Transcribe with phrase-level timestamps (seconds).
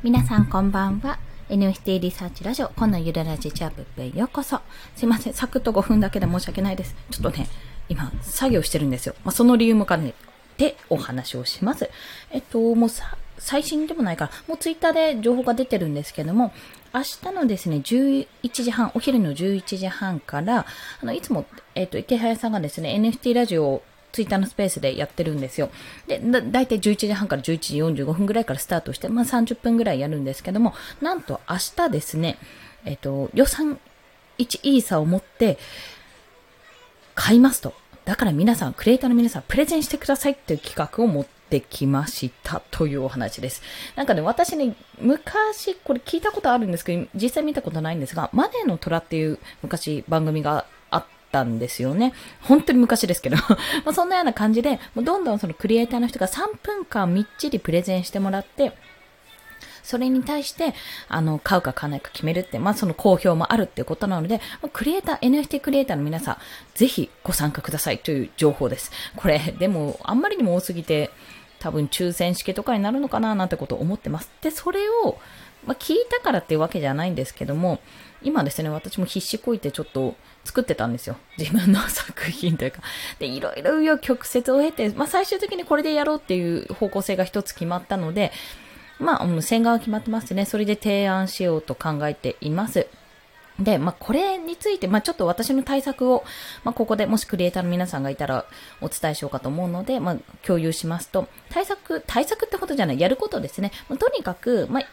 [0.00, 1.18] 皆さんこんばんは。
[1.48, 4.60] NFT リサーチラジオ、こんなゆるラジチャップへようこそ。
[4.94, 6.94] すいません、サクッと5分だけで申し訳ないです。
[7.10, 7.48] ちょっとね、
[7.88, 9.16] 今、作業してるんですよ。
[9.24, 10.14] まあ、その理由も兼ね
[10.56, 11.90] てお話をします。
[12.30, 16.52] えっと、もうさ、最新でもないから、もうツイッターで情報が出てるんですけども、
[16.94, 20.64] 明日のですね、11時半、お昼の11時半から、
[21.02, 21.44] あの、いつも、
[21.74, 25.70] えっと、池早さんがですね、NFT ラジオをツイッターのスペースでやってるんですよ。
[26.06, 32.38] で、だ、だいたい11時半から11時45分ぐらいからスタートして、まあ30分ぐらいやるんですけども、なんと明日ですね、
[32.84, 33.78] えっと、予算
[34.38, 35.58] 1イーサを持って、
[37.14, 37.74] 買いますと。
[38.04, 43.60] だから皆さん、クリエイターの皆さん、プレゼンしてくださいっていう企画を持ってきましたというお話です。
[43.96, 50.64] なんかね、私ね、昔、これ聞いたことあるんですけど、実際見たことないんですが、マネーの虎っていう昔番組が
[51.30, 52.12] たんですよね。
[52.42, 53.36] 本当に昔ですけど
[53.84, 58.72] まそんなような感じで、もうどんどんそのクリエイターの人が3分間みっちりプレゼンしてもらって、
[59.82, 60.74] それに対して、
[61.08, 64.40] あの、買うか買わないか決めるって、まあその好評もあるっていうことなので、
[64.74, 66.36] クリエイター、NFT クリエイターの皆さん、
[66.74, 68.92] ぜひご参加くださいという情報です。
[69.16, 71.10] これ、でも、あんまりにも多すぎて、
[71.58, 74.30] 多分抽選式とかになるのかななんてことを思ってます。
[74.42, 75.18] で、それを、
[75.66, 77.80] まあ、聞いたからっていうわけじゃないんですけども、
[78.22, 80.14] 今ですね、私も必死こいてちょっと
[80.44, 81.16] 作ってたんですよ。
[81.36, 82.80] 自分の作品というか。
[83.18, 88.32] で、いろいろ紆余曲折を経て、まあ最終的にこれでやろうっていう方向性が一つ決まったので、
[88.98, 90.44] まあ、うん、線画は決まってますね。
[90.44, 92.88] それで提案しようと考えています。
[93.58, 96.24] で、まあ、これについて、まあ、ちょっと私の対策を、
[96.62, 98.44] まあ、ここでもしクリエイターの皆さんがいたら
[98.80, 103.72] お伝えしようかと思うので、まあ、共有しますと、対策、対策ってことじゃない、やることですね。
[103.88, 104.84] まとにかく、まあ、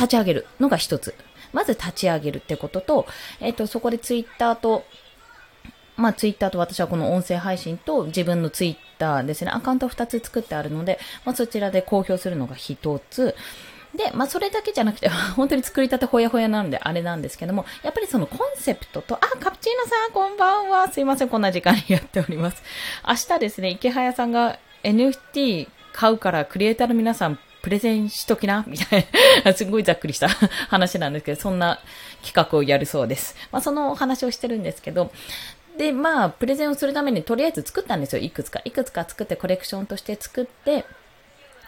[0.00, 1.14] 立ち上げるのが一つ。
[1.52, 3.06] まず立ち上げるってことと、
[3.40, 4.84] えっ、ー、と、そこでツイッターと、
[5.96, 13.34] まあ、ツイッターと私はこの音声配信と自分のツイッターですね、アカウント2つ作ってあるので、まあ、そちらで公表するのが1つ。
[13.94, 20.88] で、まあ、それだけじゃなくて、 本当に作りたてほやほやなんであれなんですけども、やっぱりそのコンセプトと、あ、カプチーノさん、こんばんは。
[20.88, 22.62] すいません、こんな時間にやっております。
[23.06, 29.06] 明日ですね、池早さんが NFT 買うからクリエイターの皆さんプレゼンしときなみたい
[29.44, 30.28] な、すごいざっくりした
[30.68, 31.80] 話なんですけど、そんな
[32.24, 33.36] 企画をやるそうです。
[33.52, 35.10] まあ、そのお話をしてるんですけど、
[35.76, 38.22] で、まあ、プレゼンをするためにとりあえず作ったんですよ。
[38.22, 38.60] いくつか。
[38.64, 40.84] いくつか作ってコレクションとして作って、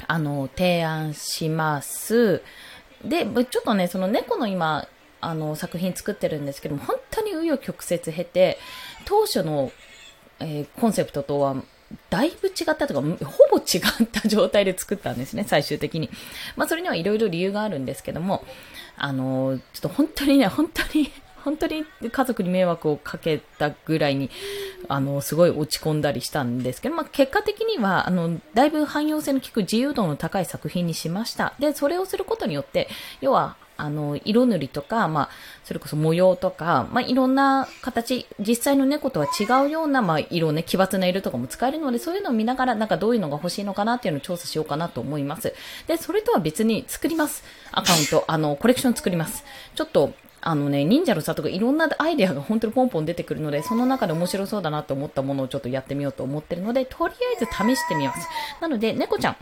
[0.07, 2.43] あの、提案します。
[3.05, 4.87] で、ちょっとね、その猫の今、
[5.21, 8.59] あの、作品作ってるんですけども、本当に紆余曲折経て、
[9.05, 9.71] 当初の、
[10.41, 11.57] えー、コンセプトとは
[12.11, 13.07] だいぶ違ったとか、ほ
[13.51, 16.11] ぼ違った状態で作ったんですね、最終的に。
[16.57, 18.45] まあ、それにはいろいろ理由があるんですけども、
[18.97, 21.11] あの、ちょっと本当にね、本当に、
[21.45, 24.31] 本当に家族に迷惑をかけたぐらいに、
[24.89, 31.55] あの、すごい落ち込んだりしたんですけど、まあ、結果的には、あの、だいぶ汎用性の効く自由度の高い作品にしました。
[31.59, 32.89] で、それをすることによって、
[33.21, 35.29] 要は、あの、色塗りとか、まあ、
[35.65, 45.55] それこそ模様とか、まあ、いろんな形、実際の猫とは違うような、まあ、色ね、奇抜な色とかも使えるので、そういうのを見ながら、なんかどういうのが欲しいのかなっていうのを調査しようかなと思います。
[45.87, 47.43] で、それとは別に作ります。
[47.73, 49.45] アカウント、あの、コレクション作ります。
[49.75, 50.13] ちょっと、
[50.45, 58.29] あのね、忍者の里がいろんなアイデアが本当にポンポン出てくるので、その中で面白そうだなと思ったものをちょっとやってみようと思ってるので、とりあえず試してみます。
[58.61, 59.37] なので、猫ちゃん、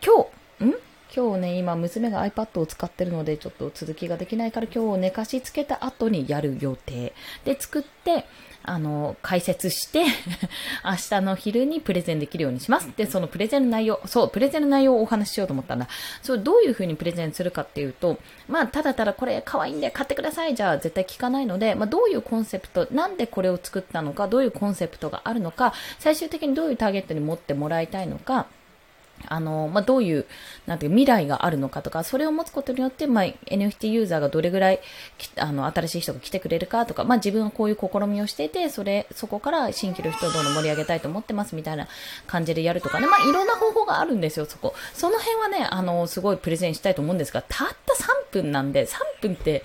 [0.00, 0.24] 今
[0.60, 7.14] 日、ん今日ね、今娘が iPad を使ってるので、ちょっと続きができないから今日寝かしつけた後にやる予定。
[7.44, 8.26] で、作って、
[8.62, 10.04] あの、解説して
[10.84, 12.90] 明日の昼にプレゼンできるようにします。
[12.94, 15.88] で、そのプレゼンの内容、そう、プレゼンの内容をお話ししようと思ったんだ。
[16.22, 28.46] そう、どういう風にプレゼンするかっていうと、まあ、ただただこれ可愛いんで買ってくださいじゃあ絶対聞かないので、まあ、どういうコンセプト、なんでこれを作ったのか、どういうコンセプトがあるのか、最終的にどういうターゲットに持ってもらいたいのか、
[29.26, 30.26] あの、まあ、どういう、
[30.66, 34.80] なんていう、未来があるのかとか、それを持つことによって、まあ、NFT ユーザーがどれぐらい、
[35.36, 41.88] あの、新しい人が来てくれるかとか、まあ、自分はこういう試みをしていて、それ、そこから新規の人をどんどん盛り上げたいと思ってますみたいな
[42.26, 44.74] 感じでやるとかね、まあ、いろんな方法があるんですよ、そこ。
[44.94, 49.62] その辺はね、あの、すごいプレゼンしたいと思うんですが、たった3分なんで、3分って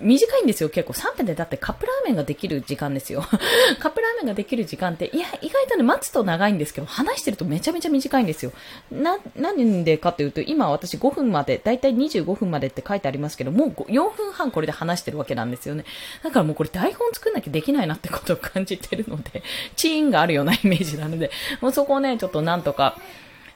[0.00, 0.92] 短いんですよ、結構。
[0.92, 3.22] 3分でだってカップラーメンができる時間ですよ。
[3.80, 8.52] カップラーメンができる時間って、いや、意外とね、待つと長いんですけど、話してるとめちゃめちゃ短いんですよ。
[8.90, 15.84] な、なんでかっていうと、今私5分まで、だいたい25分までって書いてありますけど、もう4分半これで話してるわけなんですよね。
[16.22, 19.42] だからもうこれ台本作んなきゃできないなってことを感じてるので、
[19.76, 22.96] チーンがあるようなイメージなので、もうそこをね、ちょっとなんとか、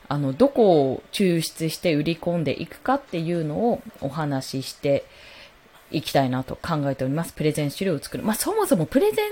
[0.08, 5.04] あの、どこを抽出して売り込んでいくかっていうのをお話しして、
[5.90, 7.32] いきたいなと考えております。
[7.32, 8.24] プレゼン資料を作る。
[8.24, 9.26] まあ、そもそもプレゼン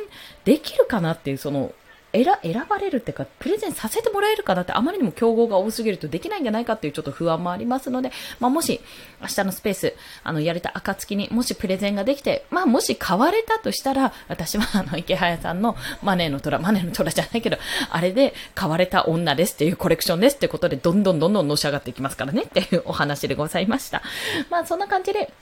[0.45, 1.73] できるかなっていう、その、
[2.13, 8.81] 選選ばれるっていうか、プレゼンさせてもらえるかなってあまりにも競合が多すぎるとできないんじゃないかっていうちょっと不安もありますので、まあ、もし
[9.21, 17.57] 明日のスペース、あの、やれた暁にもしプレゼンができて、まあ、もし買われたとしたら、私はあの、池早さんのマネーの虎、マネーの虎じゃないけど、
[17.91, 24.03] あれで買われた女ですっていうコレクションですってことで、どんどんどんどんのし上がっていきますからねっていうお話でございました。
[24.51, 25.33] まあ、そんな感じで、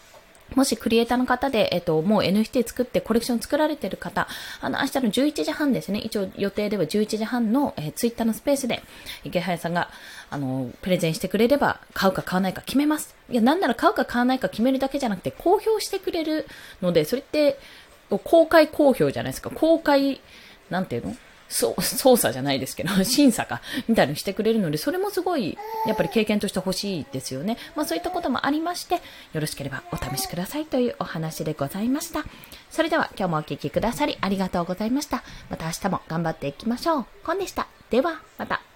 [0.55, 4.29] もしクリエイターの方で、えっと、もう NFT 作ってコレクション作られてる方、
[4.61, 6.01] あの、明日の11時半ですね。
[6.01, 8.83] 一応予定では11時半の、えー、ツイッターのスペースで、
[9.25, 9.91] 池早さんが、
[10.31, 13.15] あの、プレゼンしてくれれば、買うか買わないか決めます。
[13.29, 16.47] いや、なんなら買うか買わないか決めるだけじゃなくて、公表してくれる
[16.83, 17.59] ので、それって、
[18.25, 19.51] 公開公表じゃないですか。
[19.51, 20.21] 公開、
[20.69, 21.17] なんていうの？
[21.51, 27.59] そう、 操作じゃないですけど、 審査か、みたいにしてくれるので、それもすごい、やっぱり経験として欲しいですよね。
[27.77, 32.25] まあそういったこともありまして、よろしければお試しくださいというお話でございました。
[32.71, 35.23] それでは今日もお聴きくださりありがとうございました。
[35.51, 37.07] また明日も頑張っていきましょう。
[37.25, 37.67] コンでした。
[37.91, 38.70] では、また。